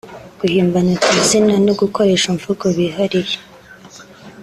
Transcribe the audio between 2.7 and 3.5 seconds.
bihariye